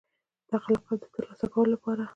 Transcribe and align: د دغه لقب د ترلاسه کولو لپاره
د 0.47 0.49
دغه 0.51 0.67
لقب 0.73 0.97
د 1.01 1.05
ترلاسه 1.15 1.45
کولو 1.53 1.71
لپاره 1.75 2.03